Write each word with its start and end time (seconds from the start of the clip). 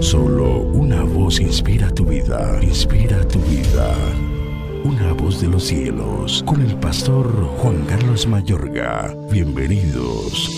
Solo 0.00 0.60
una 0.60 1.02
voz 1.02 1.40
inspira 1.40 1.90
tu 1.90 2.04
vida, 2.04 2.58
inspira 2.62 3.26
tu 3.26 3.38
vida. 3.40 3.94
Una 4.84 5.12
voz 5.14 5.40
de 5.40 5.48
los 5.48 5.64
cielos, 5.64 6.44
con 6.46 6.60
el 6.60 6.76
pastor 6.76 7.26
Juan 7.58 7.84
Carlos 7.86 8.26
Mayorga. 8.26 9.16
Bienvenidos. 9.30 10.50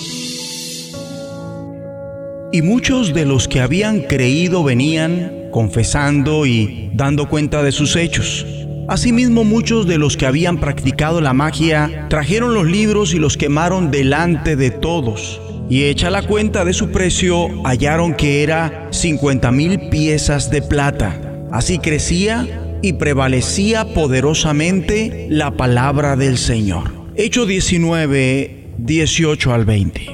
Y 2.53 2.62
muchos 2.62 3.14
de 3.14 3.27
los 3.27 3.46
que 3.46 3.61
habían 3.61 4.01
creído 4.01 4.64
venían 4.64 5.48
confesando 5.52 6.44
y 6.44 6.90
dando 6.94 7.28
cuenta 7.28 7.62
de 7.62 7.70
sus 7.72 7.94
hechos. 7.94 8.44
Asimismo, 8.88 9.44
muchos 9.44 9.86
de 9.86 9.98
los 9.98 10.16
que 10.16 10.26
habían 10.26 10.58
practicado 10.58 11.20
la 11.20 11.32
magia 11.32 12.06
trajeron 12.08 12.54
los 12.54 12.66
libros 12.66 13.14
y 13.14 13.18
los 13.18 13.36
quemaron 13.36 13.90
delante 13.90 14.56
de 14.56 14.70
todos. 14.70 15.40
Y 15.71 15.85
hecha 15.85 16.10
la 16.10 16.23
cuenta 16.23 16.64
de 16.64 16.73
su 16.73 16.91
precio, 16.91 17.48
hallaron 17.64 18.14
que 18.14 18.42
era 18.42 18.88
50 18.91 19.52
mil 19.52 19.88
piezas 19.91 20.51
de 20.51 20.62
plata. 20.62 21.20
Así 21.52 21.79
crecía 21.79 22.79
y 22.83 22.95
prevalecía 22.95 23.93
poderosamente 23.93 25.27
la 25.29 25.57
palabra 25.57 26.16
del 26.16 26.38
Señor. 26.38 26.91
Hecho 27.16 27.45
19, 27.45 28.70
18 28.79 29.52
al 29.52 29.65
20. 29.65 30.07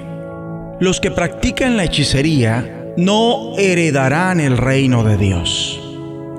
Los 0.81 1.01
que 1.01 1.11
practican 1.11 1.77
la 1.77 1.85
hechicería 1.85 2.93
no 2.97 3.57
heredarán 3.59 4.41
el 4.41 4.57
reino 4.57 5.05
de 5.05 5.17
Dios. 5.17 5.84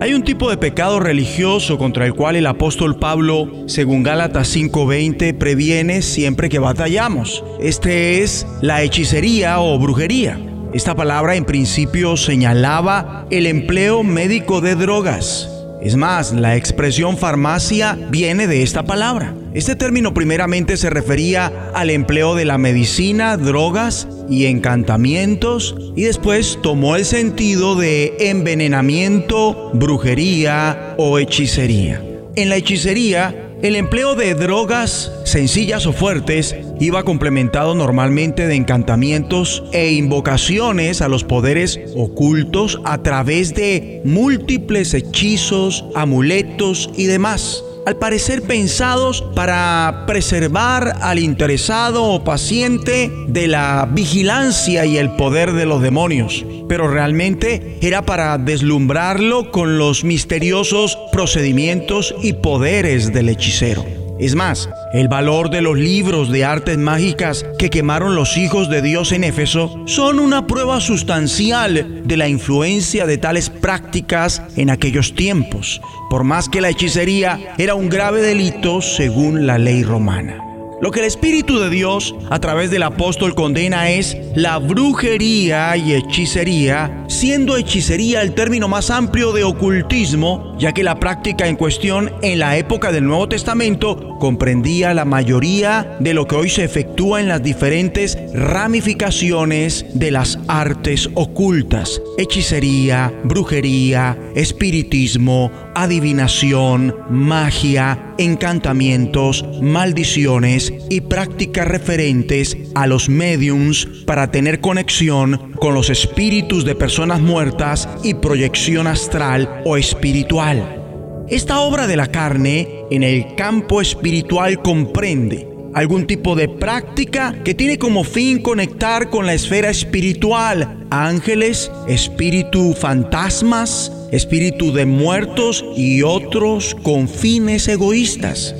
Hay 0.01 0.13
un 0.13 0.23
tipo 0.23 0.49
de 0.49 0.57
pecado 0.57 0.99
religioso 0.99 1.77
contra 1.77 2.05
el 2.05 2.13
cual 2.13 2.35
el 2.35 2.47
apóstol 2.47 2.99
Pablo, 2.99 3.49
según 3.65 4.03
Gálatas 4.03 4.49
5:20, 4.49 5.33
previene 5.33 6.01
siempre 6.01 6.49
que 6.49 6.59
batallamos. 6.59 7.45
Este 7.61 8.21
es 8.21 8.45
la 8.61 8.83
hechicería 8.83 9.61
o 9.61 9.79
brujería. 9.79 10.37
Esta 10.73 10.95
palabra 10.95 11.37
en 11.37 11.45
principio 11.45 12.17
señalaba 12.17 13.25
el 13.31 13.47
empleo 13.47 14.03
médico 14.03 14.59
de 14.59 14.75
drogas. 14.75 15.49
Es 15.81 15.95
más, 15.95 16.33
la 16.33 16.57
expresión 16.57 17.17
farmacia 17.17 17.97
viene 18.09 18.47
de 18.47 18.63
esta 18.63 18.83
palabra. 18.83 19.33
Este 19.55 19.77
término 19.77 20.13
primeramente 20.13 20.75
se 20.75 20.89
refería 20.89 21.71
al 21.73 21.89
empleo 21.89 22.35
de 22.35 22.43
la 22.43 22.57
medicina, 22.57 23.37
drogas 23.37 24.05
y 24.29 24.47
encantamientos 24.47 25.77
y 25.95 26.03
después 26.03 26.59
tomó 26.61 26.97
el 26.97 27.05
sentido 27.05 27.77
de 27.77 28.17
envenenamiento, 28.19 29.71
brujería 29.73 30.95
o 30.97 31.19
hechicería. 31.19 32.03
En 32.35 32.49
la 32.49 32.57
hechicería, 32.57 33.53
el 33.61 33.77
empleo 33.77 34.15
de 34.15 34.33
drogas 34.33 35.09
sencillas 35.23 35.85
o 35.85 35.93
fuertes 35.93 36.53
iba 36.81 37.03
complementado 37.03 37.75
normalmente 37.75 38.47
de 38.47 38.55
encantamientos 38.55 39.63
e 39.71 39.93
invocaciones 39.93 41.01
a 41.01 41.07
los 41.07 41.23
poderes 41.23 41.79
ocultos 41.95 42.81
a 42.83 43.01
través 43.03 43.55
de 43.55 44.01
múltiples 44.03 44.93
hechizos, 44.93 45.85
amuletos 45.95 46.89
y 46.97 47.05
demás 47.05 47.63
al 47.85 47.97
parecer 47.97 48.41
pensados 48.41 49.21
para 49.35 50.05
preservar 50.07 50.97
al 51.01 51.19
interesado 51.19 52.03
o 52.03 52.23
paciente 52.23 53.11
de 53.27 53.47
la 53.47 53.87
vigilancia 53.91 54.85
y 54.85 54.97
el 54.97 55.11
poder 55.15 55.53
de 55.53 55.65
los 55.65 55.81
demonios, 55.81 56.45
pero 56.67 56.87
realmente 56.87 57.77
era 57.81 58.05
para 58.05 58.37
deslumbrarlo 58.37 59.51
con 59.51 59.77
los 59.77 60.03
misteriosos 60.03 60.97
procedimientos 61.11 62.15
y 62.21 62.33
poderes 62.33 63.13
del 63.13 63.29
hechicero. 63.29 64.04
Es 64.17 64.33
más, 64.33 64.69
el 64.93 65.09
valor 65.09 65.49
de 65.49 65.61
los 65.61 65.77
libros 65.77 66.31
de 66.31 66.45
artes 66.45 66.77
mágicas 66.77 67.45
que 67.59 67.69
quemaron 67.69 68.15
los 68.15 68.37
hijos 68.37 68.69
de 68.69 68.81
Dios 68.81 69.11
en 69.11 69.25
Éfeso 69.25 69.83
son 69.85 70.19
una 70.19 70.47
prueba 70.47 70.79
sustancial 70.79 72.01
de 72.05 72.17
la 72.17 72.29
influencia 72.29 73.05
de 73.05 73.17
tales 73.17 73.49
prácticas 73.49 74.41
en 74.55 74.69
aquellos 74.69 75.15
tiempos, 75.15 75.81
por 76.09 76.23
más 76.23 76.47
que 76.47 76.61
la 76.61 76.69
hechicería 76.69 77.55
era 77.57 77.75
un 77.75 77.89
grave 77.89 78.21
delito 78.21 78.81
según 78.81 79.47
la 79.47 79.57
ley 79.57 79.83
romana. 79.83 80.45
Lo 80.81 80.91
que 80.91 80.99
el 80.99 81.05
Espíritu 81.05 81.59
de 81.59 81.69
Dios 81.69 82.15
a 82.29 82.39
través 82.39 82.69
del 82.69 82.83
apóstol 82.83 83.33
condena 83.33 83.89
es 83.89 84.17
la 84.35 84.59
brujería 84.59 85.75
y 85.77 85.93
hechicería, 85.93 87.04
siendo 87.15 87.55
hechicería 87.55 88.21
el 88.21 88.33
término 88.33 88.67
más 88.67 88.91
amplio 88.91 89.31
de 89.31 89.45
ocultismo, 89.45 90.55
ya 90.59 90.73
que 90.73 90.83
la 90.83 90.99
práctica 90.99 91.47
en 91.47 91.55
cuestión 91.55 92.11
en 92.21 92.39
la 92.39 92.57
época 92.57 92.91
del 92.91 93.05
Nuevo 93.05 93.29
Testamento 93.29 94.17
comprendía 94.19 94.93
la 94.93 95.05
mayoría 95.05 95.97
de 95.99 96.13
lo 96.13 96.27
que 96.27 96.35
hoy 96.35 96.49
se 96.49 96.65
efectúa 96.65 97.21
en 97.21 97.29
las 97.29 97.41
diferentes 97.41 98.17
ramificaciones 98.33 99.85
de 99.93 100.11
las 100.11 100.39
artes 100.47 101.09
ocultas, 101.15 102.01
hechicería, 102.17 103.13
brujería, 103.23 104.17
espiritismo, 104.35 105.51
adivinación, 105.73 106.95
magia, 107.09 108.13
encantamientos, 108.17 109.45
maldiciones 109.61 110.73
y 110.89 111.01
prácticas 111.01 111.67
referentes 111.67 112.57
a 112.75 112.87
los 112.87 113.09
mediums 113.09 113.85
para 114.05 114.31
tener 114.31 114.61
conexión 114.61 115.53
con 115.59 115.73
los 115.73 115.89
espíritus 115.89 116.65
de 116.65 116.75
personas 116.75 117.04
muertas 117.05 117.87
y 118.03 118.15
proyección 118.15 118.87
astral 118.87 119.61
o 119.65 119.77
espiritual. 119.77 120.81
Esta 121.29 121.59
obra 121.59 121.87
de 121.87 121.95
la 121.95 122.07
carne 122.07 122.85
en 122.91 123.03
el 123.03 123.35
campo 123.35 123.81
espiritual 123.81 124.61
comprende 124.61 125.47
algún 125.75 126.07
tipo 126.07 126.35
de 126.35 126.47
práctica 126.47 127.35
que 127.43 127.53
tiene 127.53 127.77
como 127.77 128.03
fin 128.03 128.41
conectar 128.41 129.09
con 129.09 129.25
la 129.25 129.33
esfera 129.33 129.69
espiritual, 129.69 130.85
ángeles, 130.89 131.69
espíritu 131.87 132.73
fantasmas, 132.73 133.91
espíritu 134.11 134.71
de 134.71 134.85
muertos 134.85 135.65
y 135.75 136.01
otros 136.01 136.75
con 136.81 137.09
fines 137.09 137.67
egoístas. 137.67 138.55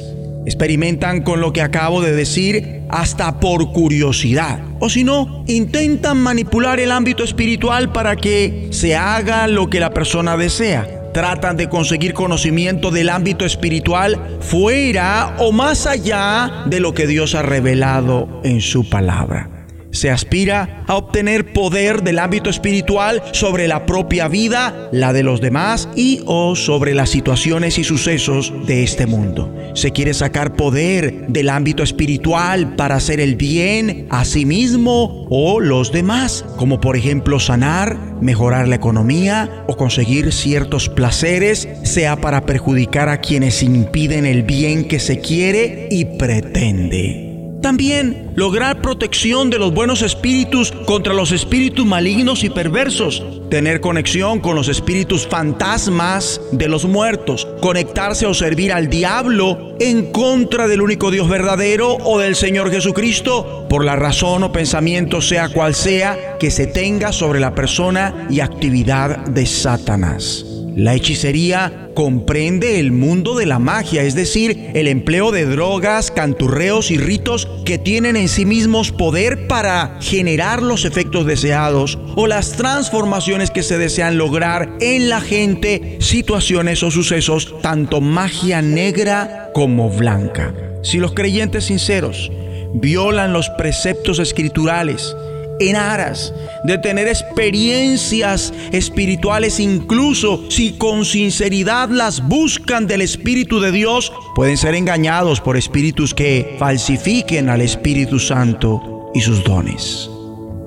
Experimentan 0.45 1.23
con 1.23 1.39
lo 1.39 1.53
que 1.53 1.61
acabo 1.61 2.01
de 2.01 2.13
decir 2.13 2.74
hasta 2.89 3.39
por 3.39 3.71
curiosidad. 3.71 4.59
O 4.79 4.89
si 4.89 5.03
no, 5.03 5.43
intentan 5.47 6.17
manipular 6.17 6.79
el 6.79 6.91
ámbito 6.91 7.23
espiritual 7.23 7.91
para 7.91 8.15
que 8.15 8.69
se 8.71 8.95
haga 8.95 9.47
lo 9.47 9.69
que 9.69 9.79
la 9.79 9.91
persona 9.93 10.37
desea 10.37 11.01
tratan 11.13 11.55
de 11.55 11.69
conseguir 11.69 12.13
conocimiento 12.13 12.91
del 12.91 13.07
ámbito 13.07 13.45
espiritual 13.45 14.19
fuera 14.41 15.37
o 15.39 15.53
más 15.53 15.87
allá 15.87 16.65
de 16.65 16.81
lo 16.81 16.93
que 16.93 17.07
Dios 17.07 17.35
ha 17.35 17.41
revelado 17.41 18.41
en 18.43 18.59
su 18.59 18.89
palabra. 18.89 19.54
Se 19.95 20.11
aspira 20.11 20.83
a 20.87 20.95
obtener 20.95 21.53
poder 21.53 22.03
del 22.03 22.19
ámbito 22.19 22.49
espiritual 22.49 23.23
sobre 23.31 23.65
la 23.69 23.85
propia 23.85 24.27
vida, 24.27 24.89
la 24.91 25.13
de 25.13 25.23
los 25.23 25.39
demás 25.39 25.87
y 25.95 26.21
o 26.25 26.57
sobre 26.57 26.93
las 26.93 27.09
situaciones 27.09 27.79
y 27.79 27.85
sucesos 27.85 28.53
de 28.67 28.83
este 28.83 29.05
mundo. 29.05 29.55
Se 29.73 29.91
quiere 29.91 30.13
sacar 30.13 30.57
poder 30.57 31.27
del 31.27 31.47
ámbito 31.47 31.81
espiritual 31.81 32.75
para 32.75 32.95
hacer 32.95 33.21
el 33.21 33.37
bien 33.37 34.07
a 34.09 34.25
sí 34.25 34.45
mismo 34.45 35.25
o 35.29 35.61
los 35.61 35.93
demás, 35.93 36.43
como 36.57 36.81
por 36.81 36.97
ejemplo 36.97 37.39
sanar, 37.39 37.97
mejorar 38.19 38.67
la 38.67 38.75
economía 38.75 39.63
o 39.67 39.77
conseguir 39.77 40.33
ciertos 40.33 40.89
placeres, 40.89 41.69
sea 41.83 42.17
para 42.17 42.45
perjudicar 42.45 43.07
a 43.07 43.21
quienes 43.21 43.63
impiden 43.63 44.25
el 44.25 44.43
bien 44.43 44.89
que 44.89 44.99
se 44.99 45.19
quiere 45.19 45.87
y 45.89 46.03
pretende. 46.03 47.24
También 47.65 48.31
lograr 48.35 48.79
protección 48.79 49.49
de 49.49 49.57
los 49.57 49.73
buenos 49.73 50.03
espíritus 50.03 50.71
contra 50.85 51.15
los 51.15 51.31
espíritus 51.31 51.83
malignos 51.83 52.43
y 52.43 52.51
perversos. 52.51 53.23
Tener 53.49 53.81
conexión 53.81 54.39
con 54.39 54.55
los 54.55 54.67
espíritus 54.67 55.25
fantasmas 55.25 56.39
de 56.51 56.69
los 56.69 56.85
muertos. 56.85 57.47
Conectarse 57.61 58.27
o 58.27 58.35
servir 58.35 58.71
al 58.71 58.87
diablo 58.87 59.75
en 59.79 60.11
contra 60.11 60.67
del 60.67 60.79
único 60.79 61.09
Dios 61.09 61.27
verdadero 61.27 61.97
o 62.03 62.19
del 62.19 62.35
Señor 62.35 62.69
Jesucristo 62.69 63.65
por 63.67 63.83
la 63.83 63.95
razón 63.95 64.43
o 64.43 64.51
pensamiento 64.51 65.19
sea 65.19 65.49
cual 65.49 65.73
sea 65.73 66.37
que 66.37 66.51
se 66.51 66.67
tenga 66.67 67.11
sobre 67.11 67.39
la 67.39 67.55
persona 67.55 68.27
y 68.29 68.41
actividad 68.41 69.25
de 69.25 69.47
Satanás. 69.47 70.54
La 70.75 70.93
hechicería 70.93 71.89
comprende 71.93 72.81
el 72.81 72.91
mundo 72.91 73.35
de 73.35 73.45
la 73.45 73.59
magia, 73.59 74.03
es 74.03 74.13
decir, 74.13 74.71
el 74.73 74.89
empleo 74.89 75.31
de 75.31 75.45
drogas, 75.45 76.11
canturreos 76.11 76.91
y 76.91 76.97
ritos 76.97 77.47
que 77.63 77.77
tienen 77.77 78.17
en 78.17 78.27
sí 78.27 78.45
mismos 78.45 78.91
poder 78.91 79.47
para 79.47 79.97
generar 80.01 80.61
los 80.61 80.83
efectos 80.83 81.25
deseados 81.25 81.97
o 82.17 82.27
las 82.27 82.57
transformaciones 82.57 83.51
que 83.51 83.63
se 83.63 83.77
desean 83.77 84.17
lograr 84.17 84.69
en 84.81 85.07
la 85.07 85.21
gente, 85.21 85.97
situaciones 86.01 86.83
o 86.83 86.91
sucesos, 86.91 87.55
tanto 87.61 88.01
magia 88.01 88.61
negra 88.61 89.51
como 89.53 89.89
blanca. 89.89 90.53
Si 90.83 90.97
los 90.97 91.13
creyentes 91.13 91.63
sinceros 91.63 92.29
violan 92.73 93.31
los 93.31 93.49
preceptos 93.51 94.19
escriturales, 94.19 95.15
en 95.59 95.75
aras 95.75 96.33
de 96.63 96.77
tener 96.77 97.07
experiencias 97.07 98.53
espirituales, 98.71 99.59
incluso 99.59 100.49
si 100.49 100.73
con 100.73 101.05
sinceridad 101.05 101.89
las 101.89 102.27
buscan 102.27 102.87
del 102.87 103.01
Espíritu 103.01 103.59
de 103.59 103.71
Dios, 103.71 104.11
pueden 104.35 104.57
ser 104.57 104.75
engañados 104.75 105.41
por 105.41 105.57
espíritus 105.57 106.13
que 106.13 106.55
falsifiquen 106.59 107.49
al 107.49 107.61
Espíritu 107.61 108.19
Santo 108.19 109.11
y 109.13 109.21
sus 109.21 109.43
dones. 109.43 110.09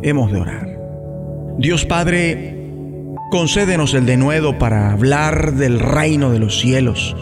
Hemos 0.02 0.32
de 0.32 0.40
orar. 0.40 0.79
Dios 1.58 1.84
Padre, 1.84 2.56
concédenos 3.31 3.94
el 3.94 4.06
denuedo 4.06 4.58
para 4.58 4.93
hablar 4.93 5.55
del 5.55 5.81
reino 5.81 6.31
de 6.31 6.38
los 6.38 6.61
cielos. 6.61 7.17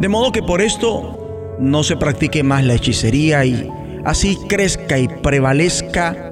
De 0.00 0.08
modo 0.08 0.32
que 0.32 0.42
por 0.42 0.62
esto 0.62 1.56
no 1.60 1.84
se 1.84 1.96
practique 1.96 2.42
más 2.42 2.64
la 2.64 2.74
hechicería 2.74 3.44
y 3.44 3.68
así 4.04 4.36
crezca 4.48 4.98
y 4.98 5.06
prevalezca 5.06 6.31